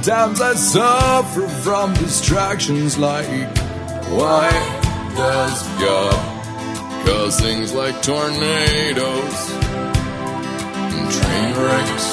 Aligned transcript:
Sometimes 0.00 0.40
I 0.40 0.54
suffer 0.54 1.48
from 1.48 1.92
distractions 1.94 2.96
like 2.98 3.26
why 4.06 4.48
does 5.16 5.62
God 5.80 6.14
cause 7.04 7.40
things 7.40 7.74
like 7.74 8.00
tornadoes 8.00 9.50
and 10.94 11.10
train 11.10 11.50
wrecks? 11.58 12.06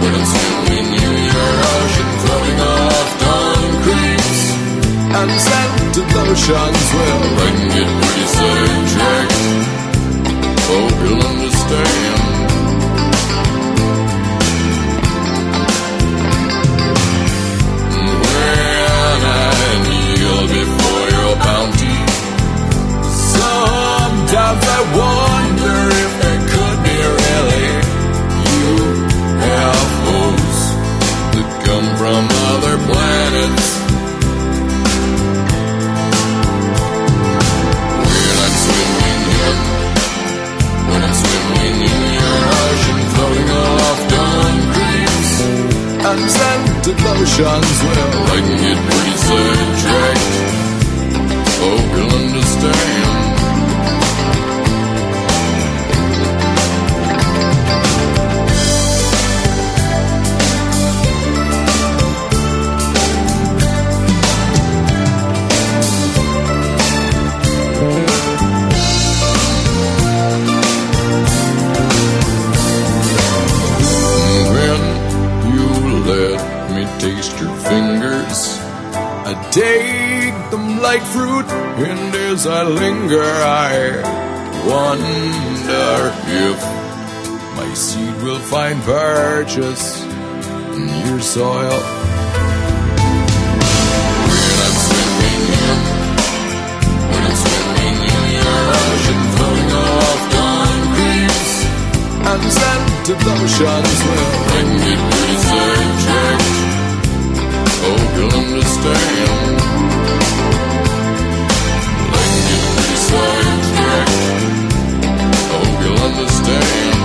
When 0.00 0.12
I'm 0.16 0.26
swimming 0.32 0.88
in, 0.88 1.04
in 1.04 1.36
ocean, 1.76 2.10
floating 2.24 2.60
off 2.60 3.20
and 3.20 3.80
well, 6.94 7.20
I 7.36 7.52
can 7.52 7.68
get 7.68 7.88
pretty 8.00 8.26
sidetracked. 8.96 9.36
Hope 10.68 10.96
you'll 11.04 11.26
understand. 11.26 12.25
Sometimes 24.46 24.66
I 24.68 24.80
wonder 25.02 25.76
if 26.04 26.12
there 26.22 26.40
could 26.54 26.78
be 26.86 26.98
really 27.18 27.66
you 28.46 28.70
UFOs 29.42 30.58
that 31.34 31.48
come 31.66 31.88
from 31.98 32.22
other 32.54 32.76
planets. 32.86 33.66
When 38.06 38.36
I'm 38.44 38.54
swimming 38.62 39.22
in, 39.42 39.56
when 40.90 41.00
I'm 41.06 41.16
swimming 41.22 41.78
in 41.90 42.00
your 42.18 42.40
ocean, 42.62 43.00
floating 43.14 43.50
off 43.50 44.00
concretes 44.14 45.32
and 46.06 46.22
scented 46.36 46.98
lotions, 47.02 47.78
well, 47.82 48.14
I 48.30 48.38
can 48.46 48.58
get 48.62 48.78
pretty 48.86 49.14
sidetracked. 49.26 50.34
Hope 51.58 51.90
you'll 51.96 52.14
understand. 52.14 53.15
Take 79.56 80.36
them 80.50 80.82
like 80.82 81.00
fruit, 81.00 81.46
and 81.88 82.14
as 82.30 82.46
I 82.46 82.62
linger, 82.64 83.22
I 83.22 84.02
wonder 84.68 86.12
if 86.46 86.58
my 87.56 87.72
seed 87.72 88.16
will 88.22 88.38
find 88.38 88.82
purchase 88.82 90.04
in 90.76 90.88
your 91.06 91.20
soil. 91.20 91.80
When 94.28 94.58
I'm 94.66 94.76
swimming 94.84 95.44
in, 95.64 95.78
when 97.10 97.22
I'm 97.24 97.36
swimming 97.44 97.98
in 98.12 98.24
ocean, 98.84 99.20
off 99.72 100.22
pretty 105.12 105.36
sidetracked. 105.36 105.36
Hope 105.36 105.45
you'll 108.16 108.32
understand. 108.32 109.60
I 115.48 115.52
hope 115.52 115.84
you'll 115.84 115.98
understand. 115.98 116.95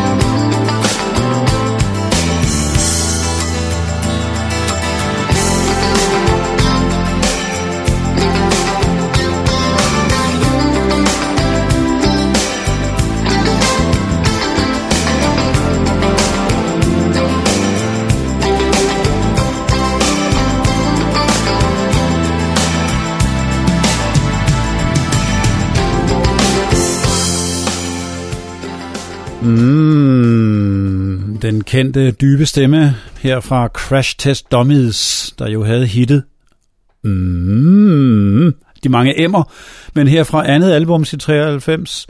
Kendte 31.72 32.12
dybe 32.12 32.46
stemme 32.46 32.96
her 33.20 33.40
fra 33.40 33.68
Crash 33.68 34.16
Test 34.18 34.52
Dummies, 34.52 35.34
der 35.40 35.50
jo 35.50 35.64
havde 35.64 35.88
hittet 35.88 36.24
mm, 37.04 38.56
de 38.84 38.90
mange 38.90 39.22
emmer. 39.22 39.44
Men 39.96 40.08
her 40.08 40.24
fra 40.24 40.50
andet 40.50 40.72
album 40.72 41.02
i 41.14 41.18
93 41.18 42.08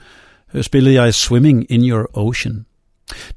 øh, 0.54 0.64
spillede 0.64 1.02
jeg 1.02 1.14
Swimming 1.14 1.72
in 1.72 1.90
Your 1.90 2.18
Ocean. 2.18 2.66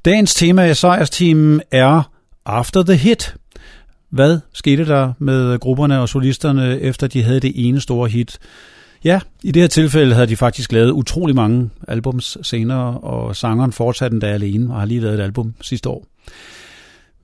Dagens 0.05 0.35
tema 0.35 0.65
i 0.65 0.73
sejrsteamen 0.73 1.61
er 1.71 2.11
After 2.45 2.83
the 2.83 2.95
Hit. 2.95 3.35
Hvad 4.09 4.39
skete 4.53 4.85
der 4.85 5.13
med 5.19 5.59
grupperne 5.59 5.99
og 5.99 6.09
solisterne, 6.09 6.79
efter 6.79 7.07
de 7.07 7.23
havde 7.23 7.39
det 7.39 7.51
ene 7.55 7.81
store 7.81 8.09
hit? 8.09 8.39
Ja, 9.03 9.19
i 9.43 9.51
det 9.51 9.61
her 9.61 9.67
tilfælde 9.67 10.13
havde 10.13 10.27
de 10.27 10.37
faktisk 10.37 10.71
lavet 10.71 10.91
utrolig 10.91 11.35
mange 11.35 11.69
albums 11.87 12.37
senere, 12.41 12.99
og 12.99 13.35
sangeren 13.35 13.71
fortsatte 13.71 14.15
endda 14.15 14.27
alene 14.27 14.73
og 14.73 14.79
har 14.79 14.85
lige 14.85 15.01
lavet 15.01 15.19
et 15.19 15.23
album 15.23 15.53
sidste 15.61 15.89
år. 15.89 16.05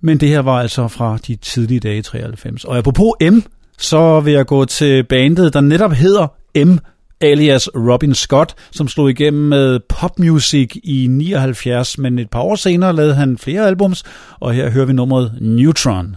Men 0.01 0.17
det 0.17 0.29
her 0.29 0.39
var 0.39 0.59
altså 0.59 0.87
fra 0.87 1.17
de 1.27 1.35
tidlige 1.35 1.79
dage 1.79 1.97
i 1.97 2.01
93. 2.01 2.63
Og 2.63 2.77
apropos 2.77 3.13
M, 3.21 3.39
så 3.77 4.19
vil 4.19 4.33
jeg 4.33 4.45
gå 4.45 4.65
til 4.65 5.03
bandet, 5.03 5.53
der 5.53 5.61
netop 5.61 5.93
hedder 5.93 6.27
M, 6.65 6.77
alias 7.21 7.69
Robin 7.75 8.15
Scott, 8.15 8.55
som 8.71 8.87
slog 8.87 9.09
igennem 9.09 9.43
med 9.43 9.79
popmusik 9.89 10.77
i 10.83 11.07
79, 11.09 11.97
men 11.97 12.19
et 12.19 12.29
par 12.29 12.41
år 12.41 12.55
senere 12.55 12.95
lavede 12.95 13.15
han 13.15 13.37
flere 13.37 13.67
albums, 13.67 14.03
og 14.39 14.53
her 14.53 14.69
hører 14.69 14.85
vi 14.85 14.93
nummeret 14.93 15.37
Neutron. 15.41 16.15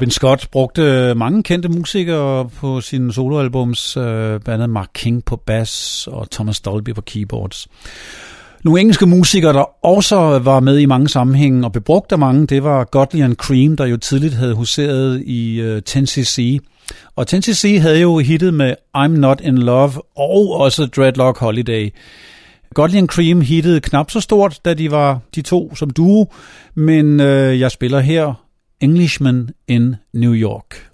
Robin 0.00 0.10
Scott 0.10 0.50
brugte 0.50 1.14
mange 1.14 1.42
kendte 1.42 1.68
musikere 1.68 2.48
på 2.48 2.80
sine 2.80 3.12
soloalbums, 3.12 3.96
øh, 3.96 4.40
blandt 4.40 4.48
andet 4.48 4.70
Mark 4.70 4.88
King 4.94 5.24
på 5.24 5.36
bass 5.36 6.06
og 6.06 6.30
Thomas 6.30 6.60
Dolby 6.60 6.94
på 6.94 7.00
keyboards. 7.00 7.68
Nogle 8.64 8.80
engelske 8.80 9.06
musikere, 9.06 9.52
der 9.52 9.84
også 9.86 10.38
var 10.38 10.60
med 10.60 10.78
i 10.78 10.86
mange 10.86 11.08
sammenhænge 11.08 11.64
og 11.64 11.72
blev 11.72 11.82
brugt 11.82 12.12
af 12.12 12.18
mange, 12.18 12.46
det 12.46 12.64
var 12.64 12.84
Godley 12.84 13.24
and 13.24 13.34
Cream, 13.36 13.76
der 13.76 13.86
jo 13.86 13.96
tidligt 13.96 14.34
havde 14.34 14.54
huseret 14.54 15.22
i 15.26 15.60
øh, 15.60 15.82
10cc. 15.88 16.58
Og 17.16 17.26
10cc 17.32 17.80
havde 17.80 18.00
jo 18.00 18.18
hittet 18.18 18.54
med 18.54 18.74
I'm 18.96 19.08
Not 19.08 19.40
In 19.40 19.58
Love 19.58 19.92
og 20.16 20.50
også 20.50 20.86
Dreadlock 20.86 21.38
Holiday. 21.38 21.94
Godley 22.74 22.98
and 22.98 23.08
Cream 23.08 23.40
hittede 23.40 23.80
knap 23.80 24.10
så 24.10 24.20
stort, 24.20 24.60
da 24.64 24.74
de 24.74 24.90
var 24.90 25.18
de 25.34 25.42
to 25.42 25.74
som 25.74 25.90
duo, 25.90 26.26
men 26.74 27.20
øh, 27.20 27.60
jeg 27.60 27.70
spiller 27.70 28.00
her 28.00 28.49
Englishman 28.80 29.54
in 29.66 29.98
New 30.14 30.32
York. 30.32 30.90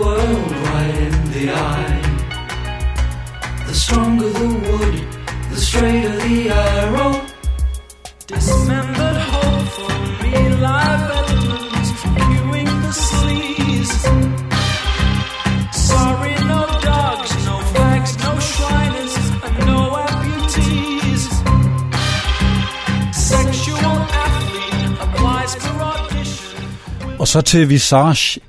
World 0.00 0.50
right 0.68 0.96
in 1.06 1.14
the 1.34 1.44
eye. 1.72 2.00
The 3.66 3.74
stronger 3.74 4.30
the 4.40 4.48
wood, 4.66 4.96
the 5.50 5.56
straighter 5.56 6.16
the 6.24 6.50
arrow. 6.50 7.12
dismembered 8.30 9.18
hope 9.32 9.66
for 9.76 9.94
me. 10.22 10.34
Live 10.66 11.02
veterans 11.10 11.90
viewing 12.16 12.70
the 12.84 12.92
sleaze. 13.08 13.96
Sorry, 15.90 16.34
no 16.52 16.62
dogs, 16.90 17.30
no 17.48 17.56
fags, 17.74 18.12
no 18.26 18.32
shriners, 18.50 19.14
and 19.46 19.56
no 19.70 19.80
amputees. 20.06 21.22
Sexual 23.32 23.96
athlete 24.24 24.92
applies 25.04 25.52
for 25.62 25.74
audition. 25.92 26.64
Og 27.18 27.28
så 27.28 27.40
til 27.40 27.68
Visage, 27.68 28.40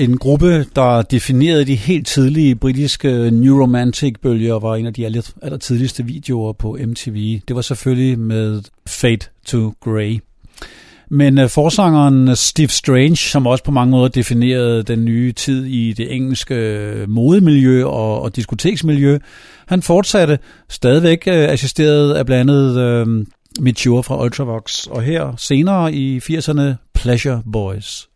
en 0.00 0.18
gruppe, 0.18 0.66
der 0.76 1.02
definerede 1.02 1.64
de 1.64 1.74
helt 1.74 2.06
tidlige 2.06 2.54
britiske 2.54 3.30
New 3.30 3.60
Romantic-bølger, 3.60 4.54
og 4.54 4.62
var 4.62 4.76
en 4.76 4.86
af 4.86 4.94
de 4.94 5.04
aller, 5.04 5.30
aller 5.42 5.58
tidligste 5.58 6.04
videoer 6.04 6.52
på 6.52 6.78
MTV. 6.86 7.40
Det 7.48 7.56
var 7.56 7.62
selvfølgelig 7.62 8.18
med 8.18 8.62
Fade 8.86 9.26
to 9.46 9.74
Grey. 9.80 10.20
Men 11.10 11.38
øh, 11.38 11.48
forsangeren 11.48 12.36
Steve 12.36 12.68
Strange, 12.68 13.16
som 13.16 13.46
også 13.46 13.64
på 13.64 13.70
mange 13.70 13.90
måder 13.90 14.08
definerede 14.08 14.82
den 14.82 15.04
nye 15.04 15.32
tid 15.32 15.64
i 15.64 15.92
det 15.92 16.14
engelske 16.14 16.54
øh, 16.54 17.08
modemiljø 17.08 17.84
og, 17.84 18.22
og 18.22 18.36
diskoteksmiljø, 18.36 19.18
han 19.66 19.82
fortsatte 19.82 20.38
stadigvæk 20.68 21.22
øh, 21.26 21.48
assisteret 21.48 22.14
af 22.14 22.26
blandt 22.26 22.50
andet 22.50 23.26
uh, 23.88 24.04
fra 24.04 24.24
Ultravox, 24.24 24.86
og 24.86 25.02
her 25.02 25.34
senere 25.38 25.94
i 25.94 26.18
80'erne 26.18 26.62
Pleasure 26.94 27.42
Boys. 27.52 28.08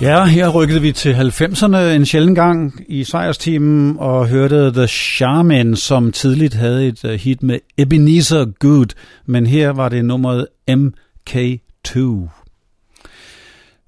Ja, 0.00 0.24
her 0.24 0.48
rykkede 0.48 0.80
vi 0.80 0.92
til 0.92 1.12
90'erne 1.12 1.76
en 1.76 2.06
sjælden 2.06 2.34
gang 2.34 2.84
i 2.88 3.04
sejrsteamen 3.04 3.96
og 3.98 4.28
hørte 4.28 4.72
The 4.72 4.86
Shaman, 4.88 5.76
som 5.76 6.12
tidligt 6.12 6.54
havde 6.54 6.86
et 6.86 7.04
øh, 7.04 7.12
hit 7.12 7.42
med 7.42 7.58
Ebenezer 7.78 8.44
Good, 8.58 8.86
men 9.26 9.46
her 9.46 9.70
var 9.70 9.88
det 9.88 10.04
nummeret 10.04 10.46
MK2. 10.70 11.98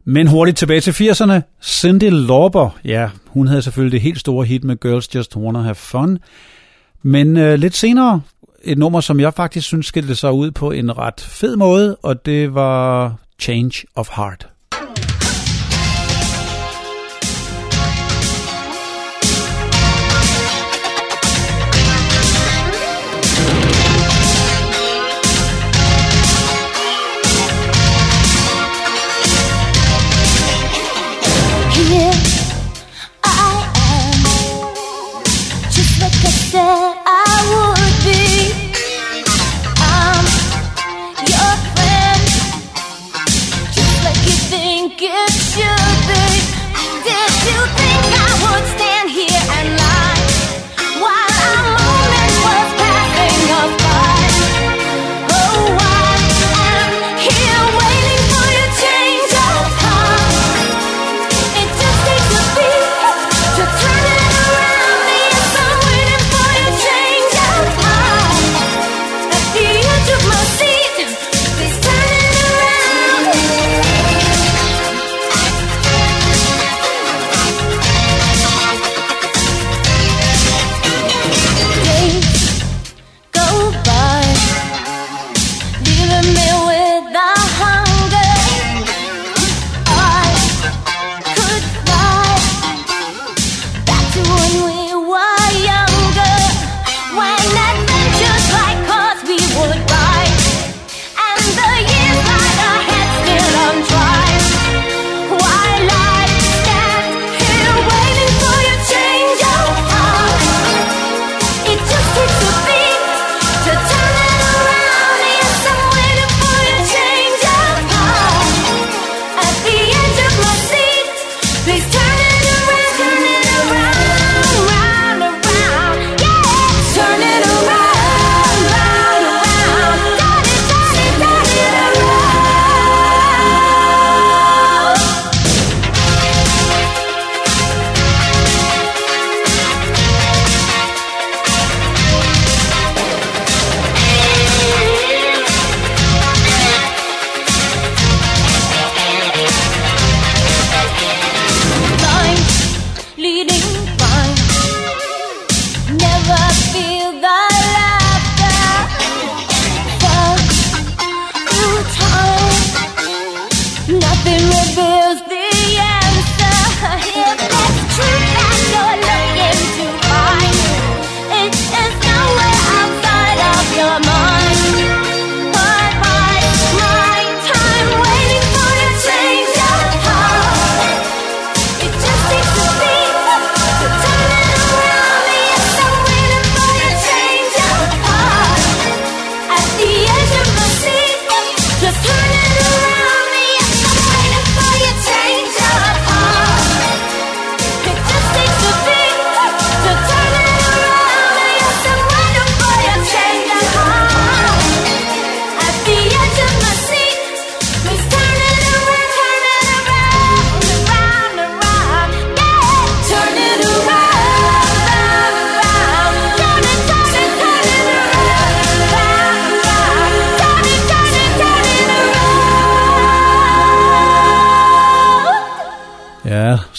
Men 0.04 0.26
hurtigt 0.26 0.58
tilbage 0.58 0.80
til 0.80 0.90
80'erne. 0.90 1.40
Cindy 1.62 2.10
Lauper, 2.10 2.78
ja, 2.84 3.10
hun 3.26 3.46
havde 3.46 3.62
selvfølgelig 3.62 3.92
det 3.92 4.00
helt 4.00 4.20
store 4.20 4.46
hit 4.46 4.64
med 4.64 4.80
Girls 4.80 5.14
Just 5.14 5.36
Wanna 5.36 5.60
Have 5.60 5.74
Fun. 5.74 6.18
Men 7.02 7.36
øh, 7.36 7.58
lidt 7.58 7.76
senere, 7.76 8.20
et 8.64 8.78
nummer, 8.78 9.00
som 9.00 9.20
jeg 9.20 9.34
faktisk 9.34 9.66
synes 9.66 9.86
skilte 9.86 10.14
sig 10.14 10.32
ud 10.32 10.50
på 10.50 10.70
en 10.70 10.98
ret 10.98 11.20
fed 11.20 11.56
måde, 11.56 11.96
og 11.96 12.26
det 12.26 12.54
var 12.54 13.14
Change 13.38 13.84
of 13.94 14.08
Heart. 14.16 14.51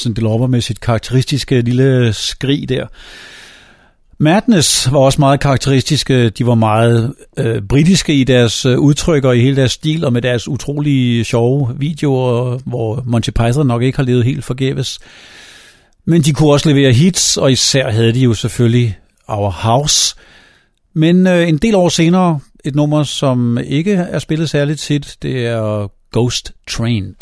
Sådan 0.04 0.16
Cindy 0.16 0.48
med 0.50 0.62
sit 0.62 0.82
karakteristiske 0.82 1.62
lille 1.62 2.14
skrig 2.14 2.70
der. 2.70 2.88
Madness 4.18 4.92
var 4.92 5.00
også 5.00 5.22
meget 5.22 5.40
karakteristiske. 5.40 6.30
De 6.30 6.46
var 6.46 6.56
meget 6.56 7.14
øh, 7.38 7.62
britiske 7.62 8.16
i 8.16 8.24
deres 8.24 8.66
øh, 8.66 8.80
udtryk 8.80 9.24
og 9.24 9.38
i 9.38 9.42
hele 9.42 9.56
deres 9.56 9.72
stil, 9.72 10.06
og 10.06 10.14
med 10.14 10.22
deres 10.22 10.48
utrolige 10.48 11.24
sjove 11.24 11.76
videoer, 11.78 12.60
hvor 12.66 13.04
Monty 13.06 13.30
Python 13.30 13.68
nok 13.68 13.84
ikke 13.84 13.98
har 13.98 14.04
levet 14.04 14.26
helt 14.26 14.44
forgæves. 14.44 15.00
Men 16.06 16.22
de 16.22 16.34
kunne 16.34 16.52
også 16.52 16.70
levere 16.70 16.94
hits, 16.94 17.38
og 17.38 17.52
især 17.52 17.92
havde 17.92 18.14
de 18.14 18.20
jo 18.20 18.34
selvfølgelig 18.34 18.98
Our 19.28 19.50
House. 19.50 20.16
Men 20.94 21.28
øh, 21.28 21.50
en 21.50 21.58
del 21.58 21.76
år 21.76 21.90
senere, 21.90 22.40
et 22.66 22.76
nummer, 22.76 23.04
som 23.04 23.58
ikke 23.58 23.94
er 23.94 24.20
spillet 24.20 24.50
særligt 24.50 24.80
tit, 24.80 25.18
det 25.22 25.46
er 25.46 25.88
Ghost 26.12 26.52
Train. 26.70 27.16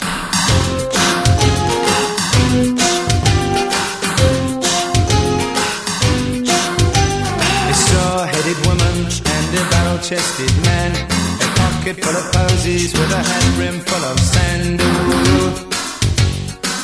A 10.11 10.15
barrel-chested 10.15 10.65
man. 10.65 10.91
A 10.91 11.47
pocket 11.57 12.03
full 12.03 12.15
of 12.15 12.31
posies 12.33 12.93
with 12.93 13.11
a 13.11 13.17
hat 13.17 13.55
brim 13.55 13.79
full 13.79 14.03
of 14.03 14.19
sand. 14.19 14.79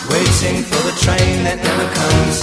Waiting 0.10 0.64
for 0.64 0.82
the 0.88 0.96
train 1.04 1.44
that 1.44 1.60
never 1.60 1.88
comes. 2.00 2.38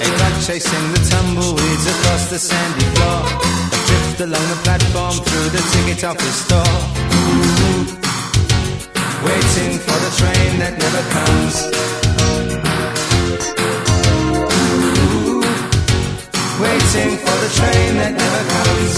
A 0.00 0.08
dog 0.18 0.34
chasing 0.46 0.92
the 0.92 1.02
tumbleweeds 1.10 1.86
across 1.86 2.30
the 2.30 2.38
sandy 2.38 2.86
floor. 2.94 3.22
Adrift 3.74 4.20
along 4.20 4.46
the 4.48 4.60
platform 4.62 5.14
through 5.26 5.48
the 5.50 5.62
ticket 5.72 6.04
office 6.04 6.46
door. 6.48 6.74
Waiting 9.26 9.78
for 9.78 9.98
the 10.04 10.12
train 10.20 10.58
that 10.60 10.78
never 10.78 11.02
comes. 11.10 11.95
Waiting 16.60 17.18
for 17.18 17.36
the 17.44 17.50
train 17.58 17.90
that 18.00 18.12
never 18.22 18.42
comes. 18.54 18.94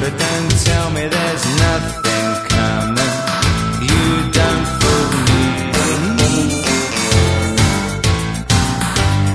But 0.00 0.12
don't 0.24 0.52
tell 0.68 0.88
me 0.96 1.02
there's 1.16 1.44
nothing 1.66 2.26
coming. 2.54 3.14
You 3.88 4.04
don't 4.38 4.66
fool 4.78 5.08
me. 5.28 5.42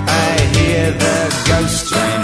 I 0.07 0.31
hear 0.53 0.85
the 1.03 1.17
ghost 1.47 1.89
train 1.89 2.14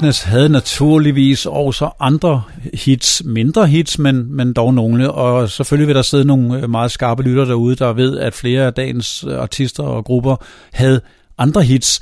Darkness 0.00 0.22
havde 0.22 0.48
naturligvis 0.48 1.46
også 1.46 1.90
andre 2.00 2.42
hits, 2.74 3.22
mindre 3.24 3.66
hits, 3.66 3.98
men, 3.98 4.36
men 4.36 4.52
dog 4.52 4.74
nogle. 4.74 5.12
Og 5.12 5.50
selvfølgelig 5.50 5.86
vil 5.86 5.96
der 5.96 6.02
sidde 6.02 6.24
nogle 6.24 6.62
øh, 6.62 6.70
meget 6.70 6.90
skarpe 6.90 7.22
lytter 7.22 7.44
derude, 7.44 7.76
der 7.76 7.92
ved, 7.92 8.18
at 8.18 8.34
flere 8.34 8.66
af 8.66 8.74
dagens 8.74 9.24
øh, 9.28 9.38
artister 9.38 9.82
og 9.82 10.04
grupper 10.04 10.36
havde 10.72 11.00
andre 11.38 11.62
hits. 11.62 12.00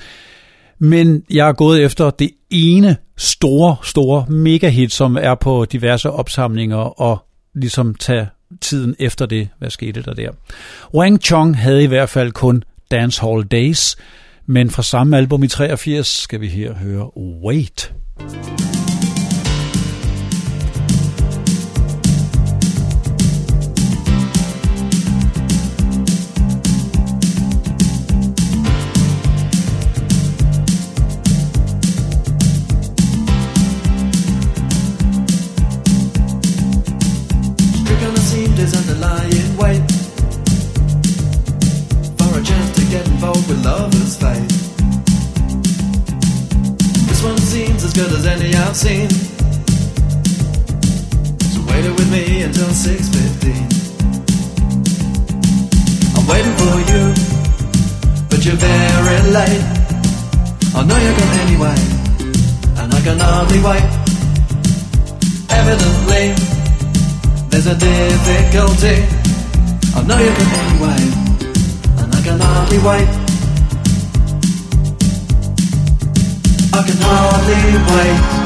Men 0.78 1.22
jeg 1.30 1.48
er 1.48 1.52
gået 1.52 1.84
efter 1.84 2.11
det 2.11 2.30
ene 2.50 2.96
store, 3.16 3.76
store 3.82 4.26
mega-hit, 4.28 4.92
som 4.92 5.16
er 5.20 5.34
på 5.34 5.64
diverse 5.64 6.11
opsamlinger, 6.11 7.00
og 7.00 7.26
ligesom 7.54 7.94
tage 7.94 8.28
tiden 8.61 8.94
efter 8.98 9.26
det, 9.26 9.48
hvad 9.58 9.70
skete 9.70 10.02
der 10.02 10.14
der. 10.14 10.30
Wang 10.94 11.20
Chong 11.22 11.58
havde 11.58 11.84
i 11.84 11.87
hvert 11.87 12.08
fald 12.08 12.32
kun 12.32 12.62
Dance 12.90 13.20
Hall 13.20 13.44
Days, 13.44 13.96
men 14.48 14.70
fra 14.70 14.82
samme 14.82 15.16
album 15.16 15.42
i 15.42 15.48
83 15.48 16.06
skal 16.06 16.40
vi 16.40 16.48
her 16.48 16.74
høre 16.74 17.11
Wait. 17.44 17.94
You're 18.20 18.77
So 48.78 48.86
wait 51.66 51.82
it 51.84 51.90
with 51.98 52.10
me 52.12 52.42
until 52.42 52.70
6:15. 52.70 53.66
I'm 56.14 56.26
waiting 56.30 56.54
for 56.62 56.78
you, 56.90 57.02
but 58.30 58.44
you're 58.44 58.54
very 58.54 59.20
late. 59.34 59.64
I 60.76 60.84
know 60.86 60.96
you're 60.96 61.18
gone 61.18 61.38
anyway, 61.46 61.78
and 62.78 62.94
I 62.94 63.00
can 63.00 63.18
hardly 63.18 63.60
wait. 63.68 63.82
Evidently. 65.50 66.34
There's 67.50 67.66
a 67.66 67.74
difficulty. 67.74 69.02
I 69.96 70.02
know 70.06 70.18
you 70.18 70.32
can 70.38 70.50
anyway, 70.62 71.02
and 71.98 72.14
I 72.14 72.20
can 72.22 72.38
hardly 72.38 72.78
wait. 72.78 73.08
I 76.78 76.80
can 76.86 76.98
hardly 77.02 77.58
wait. 77.90 78.38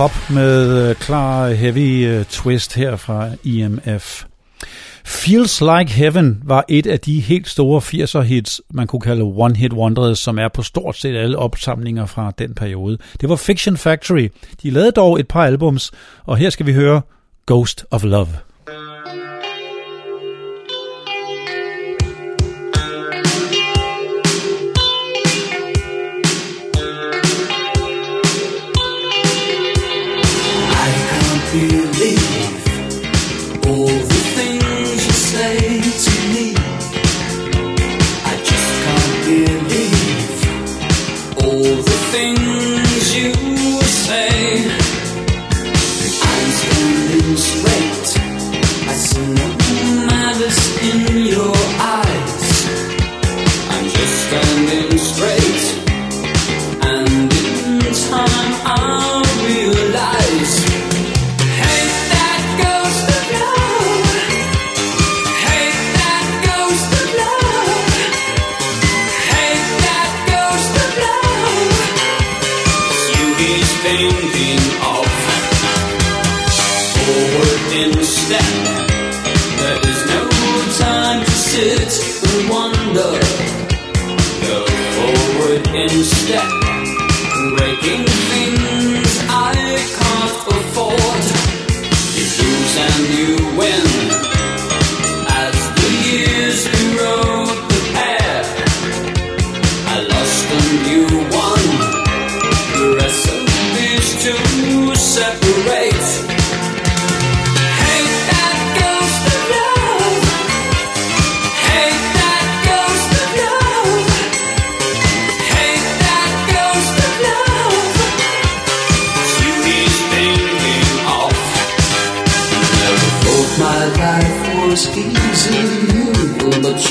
pop 0.00 0.30
med 0.30 0.88
øh, 0.88 0.94
klar 0.94 1.50
heavy 1.50 2.06
øh, 2.06 2.24
twist 2.24 2.74
her 2.74 2.96
fra 2.96 3.28
IMF. 3.44 4.24
Feels 5.04 5.60
Like 5.60 5.92
Heaven 5.92 6.42
var 6.44 6.64
et 6.68 6.86
af 6.86 7.00
de 7.00 7.20
helt 7.20 7.48
store 7.48 7.80
80'er 7.80 8.20
hits, 8.20 8.60
man 8.70 8.86
kunne 8.86 9.00
kalde 9.00 9.22
One 9.22 9.56
Hit 9.56 9.72
Wonders, 9.72 10.18
som 10.18 10.38
er 10.38 10.48
på 10.48 10.62
stort 10.62 10.96
set 10.96 11.16
alle 11.16 11.38
opsamlinger 11.38 12.06
fra 12.06 12.32
den 12.38 12.54
periode. 12.54 12.98
Det 13.20 13.28
var 13.28 13.36
Fiction 13.36 13.76
Factory. 13.76 14.28
De 14.62 14.70
lavede 14.70 14.92
dog 14.92 15.20
et 15.20 15.28
par 15.28 15.44
albums, 15.44 15.92
og 16.26 16.36
her 16.36 16.50
skal 16.50 16.66
vi 16.66 16.72
høre 16.72 17.02
Ghost 17.46 17.84
of 17.90 18.04
Love. 18.04 18.49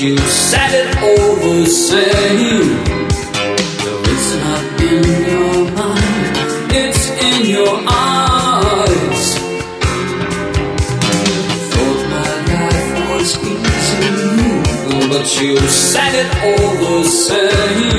you 0.01 0.17
said 0.17 0.71
it 0.73 0.97
all 1.03 1.35
the 1.35 1.65
same. 1.65 2.69
Well, 3.83 4.01
it's 4.13 4.31
not 4.45 4.63
in 4.81 5.03
your 5.27 5.71
mind, 5.75 6.35
it's 6.71 7.09
in 7.21 7.49
your 7.49 7.75
eyes. 7.85 9.25
Thought 11.71 12.01
my 12.15 12.31
life 12.53 12.91
was 13.09 13.29
easy, 13.43 15.09
but 15.09 15.25
you 15.41 15.57
said 15.67 16.13
it 16.15 16.31
all 16.47 16.71
the 16.85 17.03
same. 17.09 17.98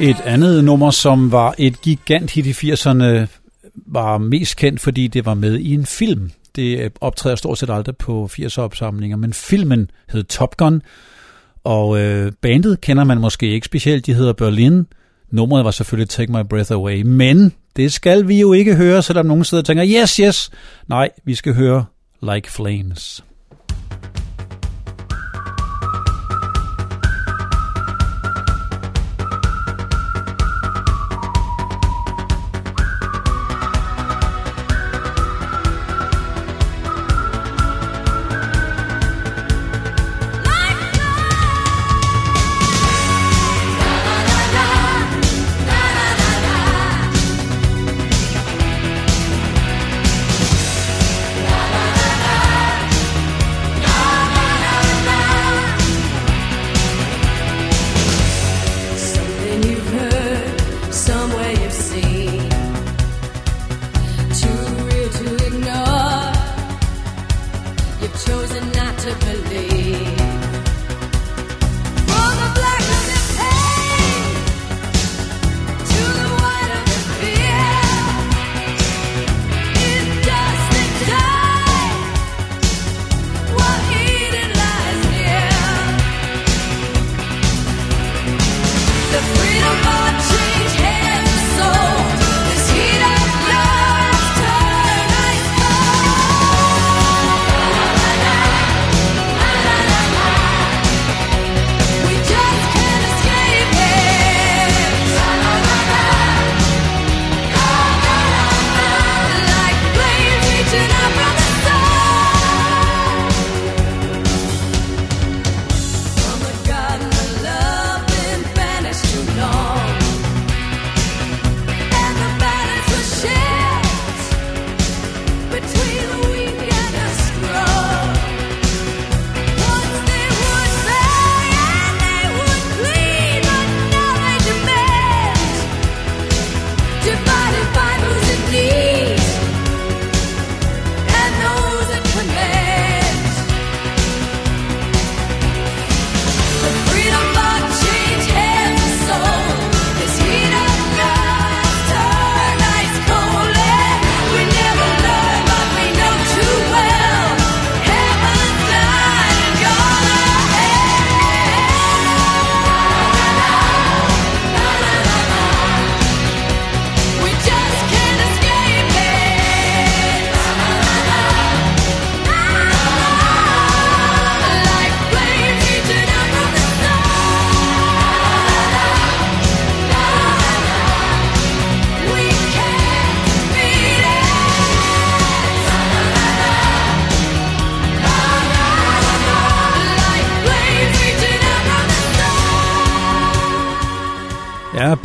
Et 0.00 0.20
andet 0.24 0.64
nummer, 0.64 0.90
som 0.90 1.32
var 1.32 1.54
et 1.58 1.80
gigant 1.80 2.30
hit 2.30 2.46
i 2.46 2.72
80'erne, 2.72 3.26
var 3.74 4.18
mest 4.18 4.56
kendt, 4.56 4.80
fordi 4.80 5.06
det 5.06 5.26
var 5.26 5.34
med 5.34 5.58
i 5.58 5.74
en 5.74 5.86
film. 5.86 6.30
Det 6.56 6.78
øh, 6.78 6.90
optræder 7.00 7.36
stort 7.36 7.58
set 7.58 7.70
aldrig 7.70 7.96
på 7.96 8.30
80'er 8.32 8.60
opsamlinger, 8.60 9.16
men 9.16 9.32
filmen 9.32 9.90
hed 10.08 10.24
Top 10.24 10.56
Gun, 10.56 10.82
og 11.64 12.00
øh, 12.00 12.32
bandet 12.40 12.80
kender 12.80 13.04
man 13.04 13.20
måske 13.20 13.46
ikke 13.46 13.64
specielt. 13.64 14.06
De 14.06 14.14
hedder 14.14 14.32
Berlin. 14.32 14.86
Nummeret 15.30 15.64
var 15.64 15.70
selvfølgelig 15.70 16.08
Take 16.08 16.32
My 16.32 16.42
Breath 16.50 16.72
Away, 16.72 17.02
men 17.02 17.52
det 17.76 17.92
skal 17.92 18.28
vi 18.28 18.40
jo 18.40 18.52
ikke 18.52 18.76
høre, 18.76 19.02
selvom 19.02 19.26
nogen 19.26 19.44
sidder 19.44 19.62
og 19.62 19.66
tænker, 19.66 19.86
yes, 19.86 20.16
yes. 20.16 20.50
Nej, 20.88 21.10
vi 21.24 21.34
skal 21.34 21.54
høre 21.54 21.84
Like 22.22 22.52
Flames. 22.52 23.24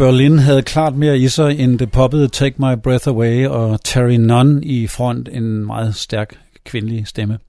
Berlin 0.03 0.39
havde 0.39 0.61
klart 0.61 0.95
mere 0.95 1.17
i 1.17 1.27
sig 1.27 1.59
end 1.59 1.79
det 1.79 1.91
poppede 1.91 2.27
Take 2.27 2.55
My 2.57 2.75
Breath 2.83 3.07
Away 3.07 3.47
og 3.47 3.83
Terry 3.83 4.15
Nunn 4.15 4.63
i 4.63 4.87
front, 4.87 5.29
en 5.31 5.65
meget 5.65 5.95
stærk 5.95 6.35
kvindelig 6.65 7.07
stemme. 7.07 7.39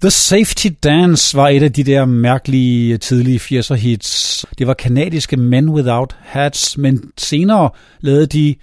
The 0.00 0.10
Safety 0.10 0.66
Dance 0.82 1.36
var 1.36 1.48
et 1.48 1.62
af 1.62 1.72
de 1.72 1.84
der 1.84 2.04
mærkelige 2.04 2.98
tidlige 2.98 3.38
80'er 3.38 3.74
hits. 3.74 4.46
Det 4.58 4.66
var 4.66 4.74
kanadiske 4.74 5.36
Men 5.36 5.68
Without 5.68 6.16
Hats, 6.20 6.78
men 6.78 7.10
senere 7.18 7.70
lavede 8.00 8.26
de 8.26 8.54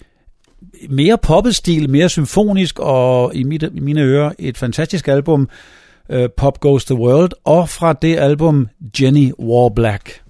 mere 0.89 1.17
poppestil, 1.17 1.89
mere 1.89 2.09
symfonisk 2.09 2.79
og 2.79 3.35
i, 3.35 3.39
i 3.73 3.79
mine 3.79 4.01
ører 4.01 4.31
et 4.39 4.57
fantastisk 4.57 5.07
album, 5.07 5.49
øh, 6.09 6.29
Pop 6.37 6.59
Goes 6.59 6.85
the 6.85 6.95
World, 6.95 7.31
og 7.43 7.69
fra 7.69 7.93
det 7.93 8.17
album 8.17 8.67
Jenny 9.01 9.31
Warblack. 9.39 10.21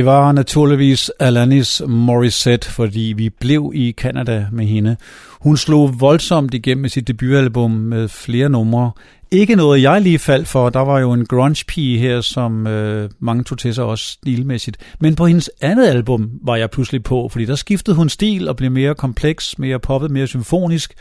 Det 0.00 0.06
var 0.06 0.32
naturligvis 0.32 1.10
Alanis 1.18 1.82
Morissette, 1.86 2.70
fordi 2.70 3.14
vi 3.16 3.30
blev 3.30 3.72
i 3.74 3.92
Canada 3.92 4.46
med 4.52 4.66
hende. 4.66 4.96
Hun 5.40 5.56
slog 5.56 6.00
voldsomt 6.00 6.54
igennem 6.54 6.82
med 6.82 6.90
sit 6.90 7.08
debutalbum 7.08 7.70
med 7.70 8.08
flere 8.08 8.48
numre. 8.48 8.92
Ikke 9.30 9.56
noget, 9.56 9.82
jeg 9.82 10.00
lige 10.00 10.18
faldt 10.18 10.48
for. 10.48 10.70
Der 10.70 10.80
var 10.80 10.98
jo 10.98 11.12
en 11.12 11.26
grunge-pige 11.26 11.98
her, 11.98 12.20
som 12.20 12.66
øh, 12.66 13.10
mange 13.18 13.44
tog 13.44 13.58
til 13.58 13.74
sig 13.74 13.84
også 13.84 14.04
stilmæssigt. 14.04 14.76
Men 15.00 15.14
på 15.14 15.26
hendes 15.26 15.50
andet 15.60 15.86
album 15.86 16.30
var 16.42 16.56
jeg 16.56 16.70
pludselig 16.70 17.02
på, 17.02 17.28
fordi 17.28 17.44
der 17.44 17.54
skiftede 17.54 17.96
hun 17.96 18.08
stil 18.08 18.48
og 18.48 18.56
blev 18.56 18.70
mere 18.70 18.94
kompleks, 18.94 19.58
mere 19.58 19.78
poppet, 19.78 20.10
mere 20.10 20.26
symfonisk. 20.26 20.94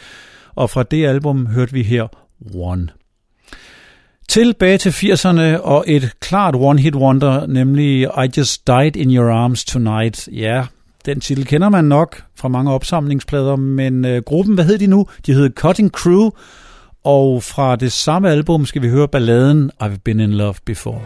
Og 0.56 0.70
fra 0.70 0.84
det 0.84 1.06
album 1.06 1.46
hørte 1.46 1.74
vi 1.74 1.84
her 1.84 2.08
One. 2.54 2.88
Tilbage 4.30 4.78
til 4.78 4.90
80'erne 4.90 5.62
og 5.62 5.84
et 5.88 6.12
klart 6.20 6.56
one-hit 6.56 6.96
wonder, 6.96 7.48
nemlig 7.48 8.02
I 8.02 8.30
Just 8.38 8.68
Died 8.68 8.96
in 8.96 9.16
Your 9.16 9.32
Arms 9.32 9.66
Tonight. 9.66 10.30
Ja, 10.32 10.66
den 11.06 11.20
titel 11.20 11.46
kender 11.46 11.70
man 11.70 11.86
nok 11.86 12.24
fra 12.36 12.48
mange 12.48 12.72
opsamlingsplader, 12.72 13.56
men 13.56 14.06
øh, 14.06 14.22
gruppen, 14.22 14.56
hvad 14.56 14.66
hed 14.66 14.78
de 14.78 14.88
nu? 14.88 15.08
De 15.26 15.34
hed 15.34 15.50
Cutting 15.56 15.90
Crew, 15.90 16.30
og 17.04 17.44
fra 17.44 17.76
det 17.76 17.92
samme 17.92 18.30
album 18.30 18.66
skal 18.66 18.82
vi 18.82 18.90
høre 18.90 19.08
balladen 19.08 19.72
I've 19.84 19.98
Been 20.04 20.20
in 20.20 20.34
Love 20.34 20.56
Before. 20.66 21.02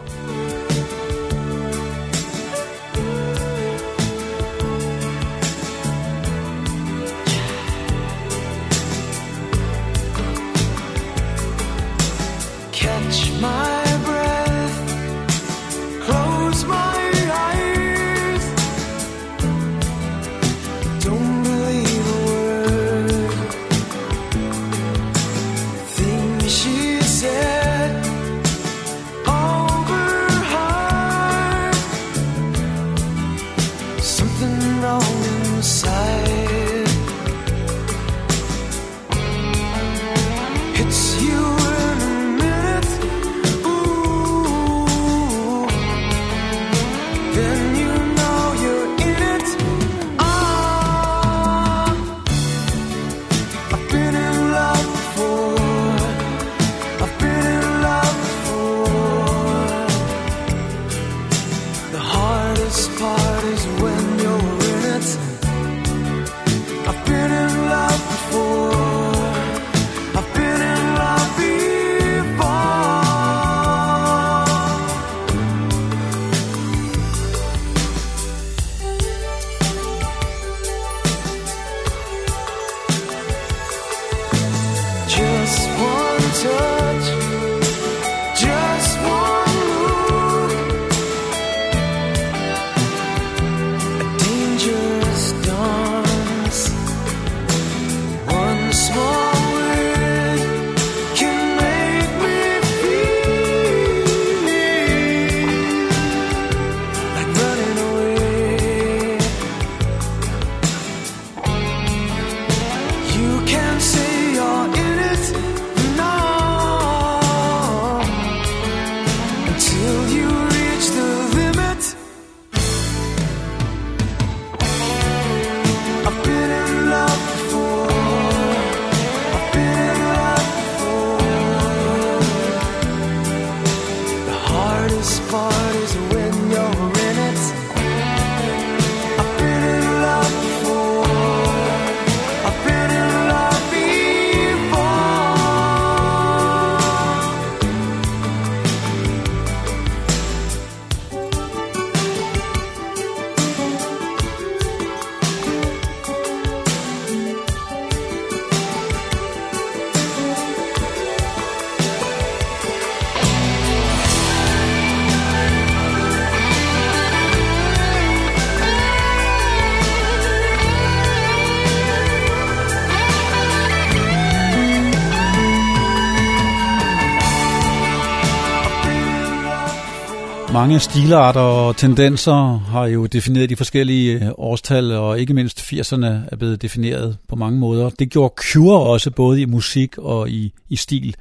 Mange 180.74 180.82
stilarter 180.82 181.40
og 181.40 181.76
tendenser 181.76 182.58
har 182.58 182.86
jo 182.86 183.06
defineret 183.06 183.50
de 183.50 183.56
forskellige 183.56 184.12
øh, 184.14 184.30
årstal, 184.38 184.92
og 184.92 185.20
ikke 185.20 185.34
mindst 185.34 185.60
80'erne 185.60 186.06
er 186.06 186.36
blevet 186.38 186.62
defineret 186.62 187.16
på 187.28 187.36
mange 187.36 187.58
måder. 187.58 187.90
Det 187.90 188.10
gjorde 188.10 188.34
Cure 188.36 188.80
også, 188.80 189.10
både 189.10 189.40
i 189.40 189.44
musik 189.44 189.98
og 189.98 190.30
i, 190.30 190.52
i 190.68 190.76
stil. 190.76 191.14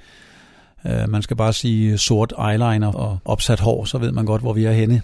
Uh, 0.86 1.10
man 1.10 1.22
skal 1.22 1.38
bare 1.38 1.54
sige 1.54 1.92
øh, 1.92 1.98
sort 1.98 2.34
eyeliner 2.50 2.92
og 2.92 3.18
opsat 3.26 3.60
hår, 3.60 3.86
så 3.86 3.98
ved 3.98 4.12
man 4.12 4.26
godt, 4.26 4.42
hvor 4.42 4.54
vi 4.54 4.66
er 4.66 4.72
henne. 4.72 5.02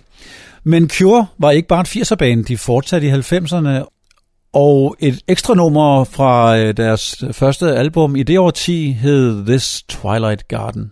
Men 0.63 0.89
Cure 0.89 1.25
var 1.37 1.51
ikke 1.51 1.67
bare 1.67 1.81
et 1.81 1.97
80'er-band, 1.97 2.45
de 2.45 2.57
fortsatte 2.57 3.07
i 3.07 3.11
90'erne, 3.11 3.69
og 4.53 4.95
et 4.99 5.19
ekstra 5.27 5.53
nummer 5.53 6.03
fra 6.03 6.57
deres 6.71 7.23
første 7.31 7.75
album 7.75 8.15
i 8.15 8.23
det 8.23 8.39
årti 8.39 8.91
hed 8.91 9.45
This 9.45 9.83
Twilight 9.89 10.47
Garden. 10.47 10.91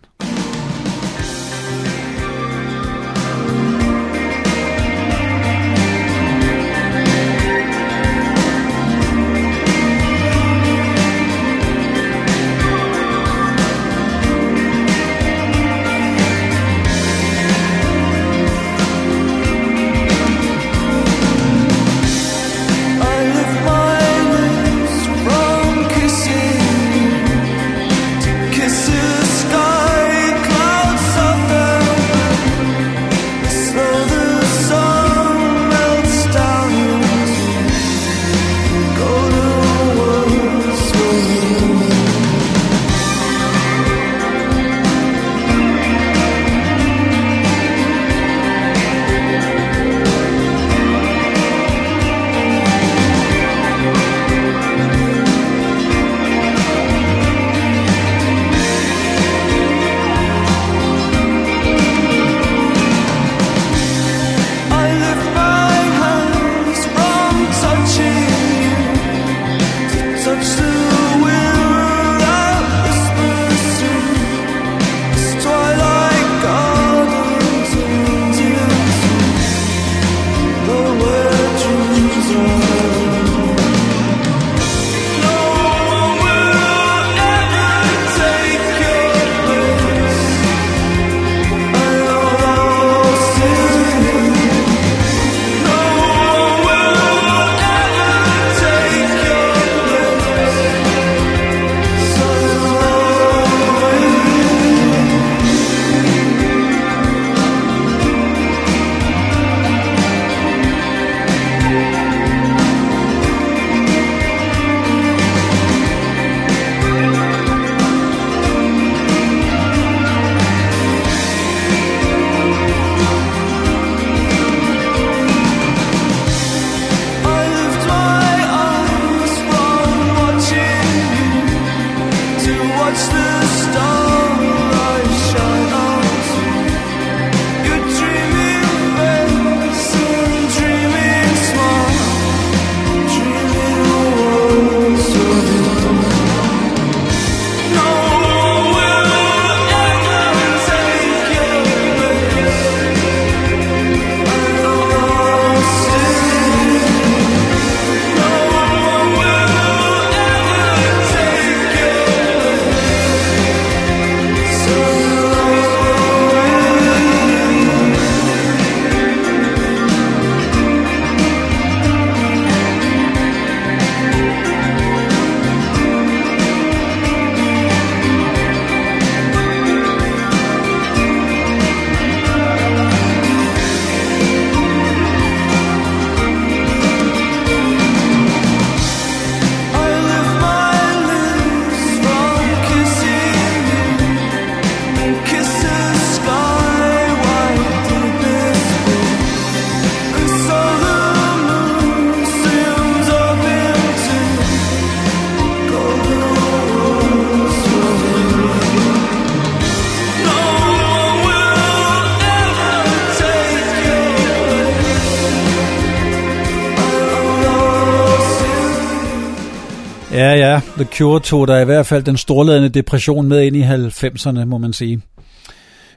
Ja. 220.38 220.62
The 220.76 220.86
Cure 220.86 221.20
tog 221.20 221.48
der 221.48 221.60
i 221.60 221.66
hvert 221.66 221.86
fald 221.86 222.04
den 222.04 222.18
storladende 222.18 222.70
depression 222.70 223.28
med 223.28 223.44
ind 223.44 223.56
i 223.56 223.62
90'erne, 223.62 224.46
må 224.46 224.58
man 224.58 224.74
sige. 224.74 225.02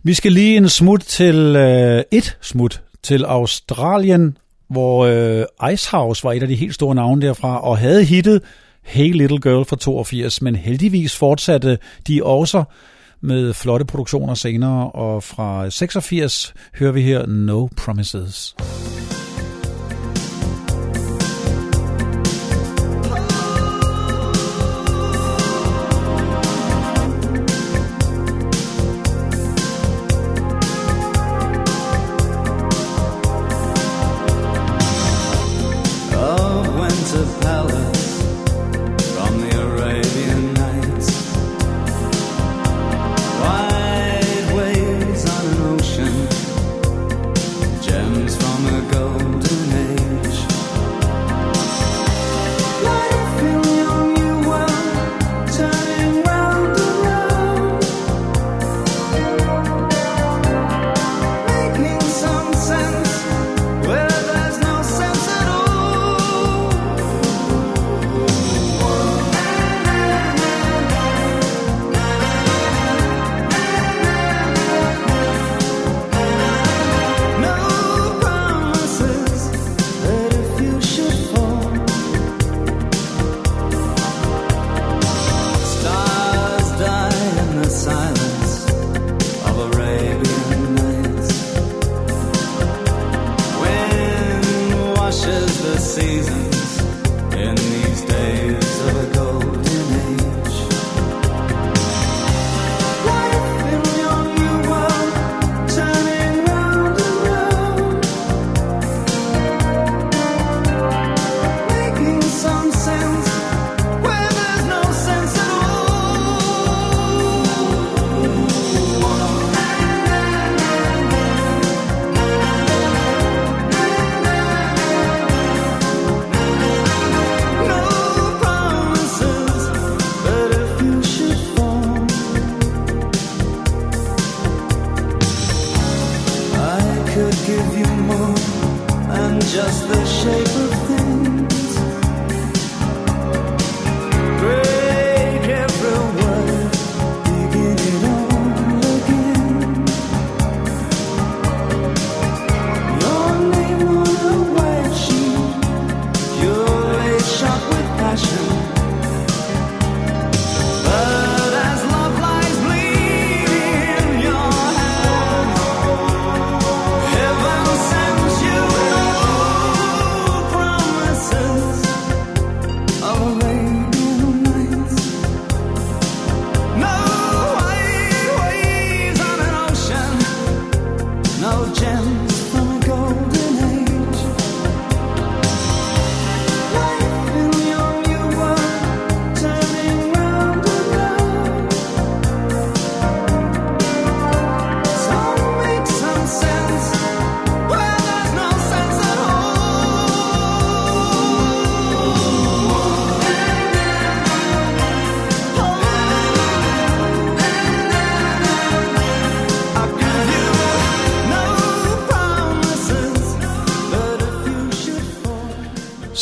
Vi 0.02 0.14
skal 0.14 0.32
lige 0.32 0.56
en 0.56 0.68
smut 0.68 1.00
til, 1.00 1.34
øh, 1.56 2.02
et 2.10 2.38
smut 2.40 2.82
til 3.02 3.24
Australien, 3.24 4.38
hvor 4.70 5.06
øh, 5.06 5.72
Icehouse 5.72 6.24
var 6.24 6.32
et 6.32 6.42
af 6.42 6.48
de 6.48 6.54
helt 6.54 6.74
store 6.74 6.94
navne 6.94 7.26
derfra, 7.26 7.60
og 7.60 7.78
havde 7.78 8.04
hittet 8.04 8.42
Hey 8.82 9.12
Little 9.12 9.40
Girl 9.40 9.64
fra 9.64 9.76
82, 9.76 10.42
men 10.42 10.56
heldigvis 10.56 11.16
fortsatte 11.16 11.78
de 12.08 12.24
også 12.24 12.64
med 13.20 13.54
flotte 13.54 13.84
produktioner 13.84 14.34
senere, 14.34 14.90
og 14.90 15.22
fra 15.22 15.70
86 15.70 16.54
hører 16.78 16.92
vi 16.92 17.02
her 17.02 17.26
No 17.26 17.68
Promises. 17.76 18.54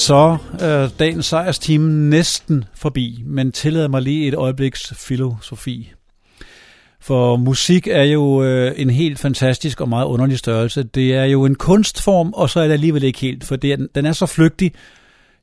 Så 0.09 0.37
øh, 0.63 0.91
dagens 0.99 1.27
sejrsteam 1.27 1.81
næsten 1.81 2.65
forbi, 2.75 3.23
men 3.27 3.53
tillad 3.53 3.89
mig 3.89 4.03
lige 4.03 4.29
et 4.29 4.35
øjebliks 4.35 4.93
filosofi. 4.97 5.93
For 7.01 7.37
musik 7.37 7.87
er 7.87 8.03
jo 8.03 8.43
øh, 8.43 8.73
en 8.77 8.91
helt 8.91 9.19
fantastisk 9.19 9.81
og 9.81 9.89
meget 9.89 10.07
underlig 10.07 10.39
størrelse. 10.39 10.83
Det 10.83 11.15
er 11.15 11.25
jo 11.25 11.45
en 11.45 11.55
kunstform, 11.55 12.33
og 12.33 12.51
så 12.51 12.61
er 12.61 12.65
det 12.65 12.73
alligevel 12.73 13.03
ikke 13.03 13.19
helt, 13.19 13.45
for 13.45 13.57
det 13.57 13.73
er, 13.73 13.77
den 13.95 14.07
er 14.07 14.13
så 14.13 14.27
flygtig, 14.27 14.73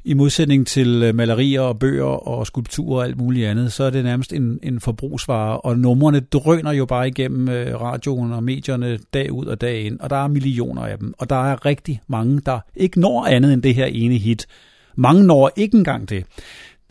i 0.06 0.14
modsætning 0.14 0.68
til 0.68 1.03
øh, 1.03 1.16
malerier 1.16 1.62
og 1.62 1.80
bøger 1.80 2.28
og 2.28 2.47
skulpturer 2.47 2.97
og 2.97 3.06
alt 3.06 3.18
muligt 3.18 3.47
andet, 3.47 3.74
så 3.74 3.84
er 3.84 3.89
det 3.89 4.03
nærmest 4.03 4.34
en, 4.34 4.60
en 4.64 4.80
forbrugsvare, 4.80 5.58
og 5.62 5.80
numrene 5.80 6.20
drøner 6.20 6.72
jo 6.72 6.86
bare 6.86 7.08
igennem 7.08 7.49
øh, 7.49 7.82
radioen 7.82 8.34
og 8.34 8.43
medierne 8.43 8.99
dag 9.14 9.32
ud 9.32 9.45
og 9.45 9.62
dag 9.62 9.82
ind, 9.82 9.99
og 9.99 10.10
der 10.10 10.16
er 10.16 10.28
millioner 10.28 10.82
af 10.82 10.97
dem, 10.97 11.14
og 11.18 11.30
der 11.30 11.51
er 11.51 11.66
rigtig 11.66 12.01
mange, 12.08 12.41
der 12.45 12.60
ikke 12.76 12.99
når 12.99 13.26
andet 13.26 13.53
end 13.53 13.64
det 13.64 13.76
her 13.76 13.86
ene 13.86 14.18
hit. 14.18 14.47
Mange 14.95 15.24
når 15.24 15.51
ikke 15.56 15.78
engang 15.78 16.10
det. 16.10 16.26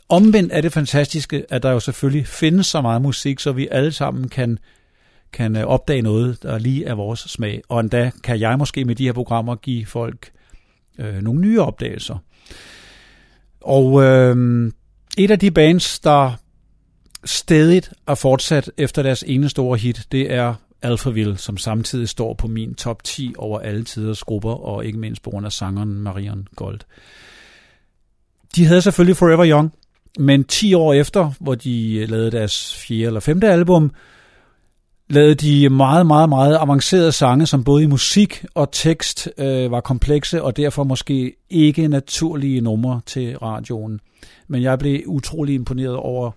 Omvendt 0.09 0.53
er 0.53 0.61
det 0.61 0.73
fantastiske, 0.73 1.45
at 1.49 1.63
der 1.63 1.71
jo 1.71 1.81
selvfølgelig 1.81 2.27
findes 2.27 2.67
så 2.67 2.81
meget 2.81 3.03
musik, 3.03 3.41
så 3.41 3.53
vi 3.53 3.69
alle 3.71 3.93
sammen 3.93 4.29
kan, 4.29 4.59
kan 5.33 5.57
øh, 5.57 5.65
opdage 5.65 6.03
noget, 6.03 6.43
der 6.43 6.59
lige 6.59 6.85
er 6.85 6.95
vores 6.95 7.21
smag. 7.21 7.63
Og 7.69 7.81
endda 7.81 8.11
kan 8.25 8.41
jeg 8.41 8.59
måske 8.59 8.85
med 8.85 8.95
de 8.95 9.05
her 9.05 9.13
programmer 9.13 9.55
give 9.55 9.87
folk 9.87 10.31
øh, 10.99 11.23
nogle 11.23 11.41
nye 11.41 11.61
opdagelser. 11.61 12.19
Og 13.65 14.03
øh, 14.03 14.71
et 15.19 15.31
af 15.31 15.39
de 15.39 15.51
bands, 15.51 16.01
der 16.01 16.33
stedigt 17.25 17.93
er 18.07 18.15
fortsat 18.15 18.71
efter 18.79 19.03
deres 19.03 19.25
ene 19.27 19.49
store 19.49 19.79
hit, 19.79 20.07
det 20.13 20.33
er 20.33 20.55
Alphaville, 20.83 21.37
som 21.37 21.57
samtidig 21.57 22.09
står 22.09 22.35
på 22.35 22.47
min 22.47 22.75
top 22.75 23.05
10 23.05 23.35
over 23.39 23.59
alle 23.59 23.85
tiders 23.85 24.25
grupper, 24.25 24.53
og 24.53 24.85
ikke 24.85 24.99
mindst 24.99 25.23
på 25.23 25.31
grund 25.31 25.47
af 25.47 25.53
sangeren 25.53 25.95
Marion 25.95 26.49
Gold. 26.57 26.81
De 28.57 28.67
havde 28.67 28.83
selvfølgelig 28.83 29.17
Forever 29.17 29.47
Young, 29.47 29.73
men 30.19 30.45
10 30.45 30.75
år 30.75 30.95
efter, 30.95 31.33
hvor 31.41 31.55
de 31.55 32.07
lavede 32.07 32.31
deres 32.31 32.77
fjerde 32.77 33.05
eller 33.05 33.21
femte 33.21 33.49
album, 33.49 33.93
lavede 35.11 35.35
de 35.35 35.69
meget, 35.69 36.07
meget, 36.07 36.29
meget 36.29 36.57
avancerede 36.57 37.13
sange, 37.13 37.47
som 37.47 37.65
både 37.65 37.83
i 37.83 37.87
musik 37.87 38.45
og 38.55 38.73
tekst 38.73 39.29
øh, 39.39 39.71
var 39.71 39.81
komplekse, 39.81 40.43
og 40.43 40.57
derfor 40.57 40.85
måske 40.85 41.37
ikke 41.51 41.89
naturlige 41.89 42.61
numre 42.61 43.01
til 43.07 43.39
radioen. 43.39 44.01
Men 44.49 44.63
jeg 44.63 44.79
blev 44.79 45.03
utrolig 45.07 45.55
imponeret 45.55 45.97
over 45.97 46.31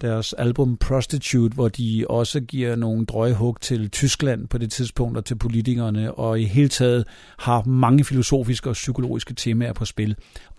deres 0.00 0.32
album 0.32 0.76
Prostitute, 0.76 1.54
hvor 1.54 1.68
de 1.68 2.04
også 2.08 2.40
giver 2.40 2.76
nogle 2.76 3.06
drøje 3.06 3.32
hug 3.32 3.60
til 3.60 3.90
Tyskland 3.90 4.48
på 4.48 4.58
det 4.58 4.72
tidspunkt 4.72 5.16
og 5.18 5.24
til 5.24 5.34
politikerne, 5.34 6.14
og 6.14 6.40
i 6.40 6.44
hele 6.44 6.68
taget 6.68 7.04
har 7.38 7.62
mange 7.66 8.04
filosofiske 8.04 8.70
og 8.70 8.72
psykologiske 8.72 9.34
temaer 9.34 9.72
på 9.72 9.84
spil. 9.84 10.16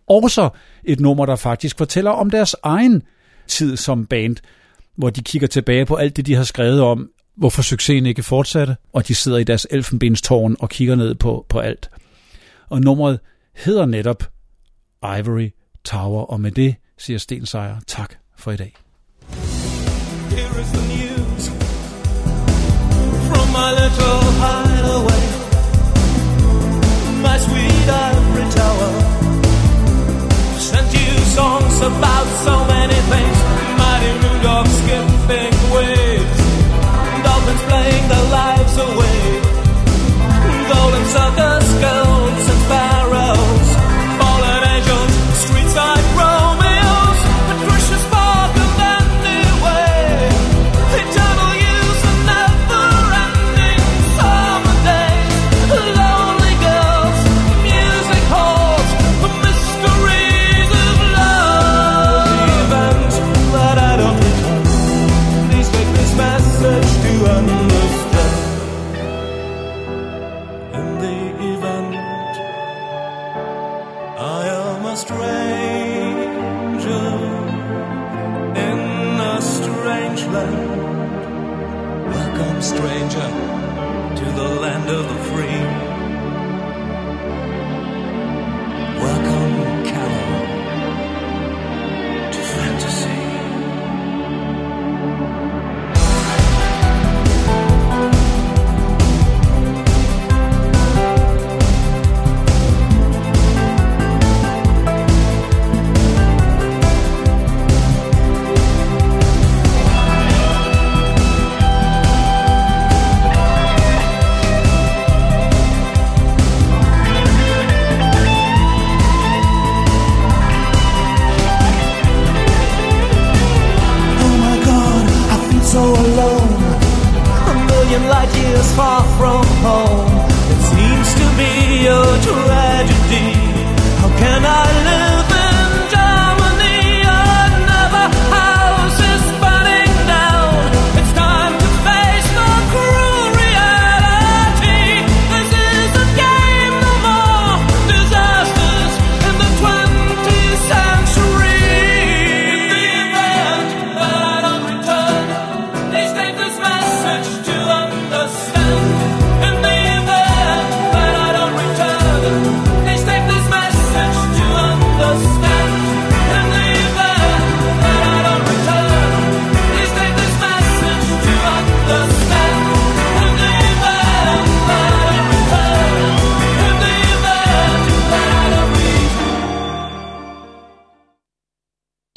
Også 0.07 0.49
et 0.83 0.99
nummer, 0.99 1.25
der 1.25 1.35
faktisk 1.35 1.77
fortæller 1.77 2.11
om 2.11 2.29
deres 2.29 2.55
egen 2.63 3.03
tid 3.47 3.77
som 3.77 4.05
band, 4.05 4.35
hvor 4.95 5.09
de 5.09 5.21
kigger 5.21 5.47
tilbage 5.47 5.85
på 5.85 5.95
alt 5.95 6.17
det, 6.17 6.25
de 6.25 6.35
har 6.35 6.43
skrevet 6.43 6.81
om, 6.81 7.09
hvorfor 7.37 7.61
succesen 7.61 8.05
ikke 8.05 8.23
fortsatte, 8.23 8.75
og 8.93 9.07
de 9.07 9.15
sidder 9.15 9.37
i 9.37 9.43
deres 9.43 9.67
elfenbenstårn 9.71 10.55
og 10.59 10.69
kigger 10.69 10.95
ned 10.95 11.15
på, 11.15 11.45
på 11.49 11.59
alt. 11.59 11.89
Og 12.69 12.81
nummeret 12.81 13.19
hedder 13.55 13.85
netop 13.85 14.23
Ivory 15.03 15.49
Tower, 15.85 16.21
og 16.21 16.41
med 16.41 16.51
det 16.51 16.75
siger 16.97 17.19
Sten 17.19 17.45
Sejer 17.45 17.77
tak 17.87 18.13
for 18.37 18.51
i 18.51 18.57
dag. 18.57 18.73
Here 20.29 20.61
is 20.61 20.69
the 20.77 20.85
news 20.95 21.43
from 23.29 23.47
my 23.59 23.69
little 23.81 24.21
hideaway, 24.43 25.23
my 27.25 27.37
sweet 27.45 27.87
ivory 28.07 28.47
tower. 28.59 28.89
Sent 30.69 30.89
you 31.01 31.11
songs 31.37 31.75
about 31.91 32.27
so 32.45 32.55
many 32.75 32.99
things, 33.11 33.37
mighty 33.81 34.11
Rudolph 34.23 34.71
skipping 34.79 35.53
away. 35.71 36.04
Playing 37.69 38.07
their 38.07 38.25
lives 38.39 38.75
away, 38.77 39.19
golden 40.71 41.05
circus 41.15 41.64
stranger, 74.95 76.85
in 78.55 78.79
a 79.19 79.41
strange 79.41 80.23
land 80.25 80.75
Welcome 82.07 82.61
stranger 82.61 83.29
to 84.15 84.25
the 84.39 84.47
land 84.61 84.89
of 84.89 85.07
the 85.09 85.15
free. 85.29 85.94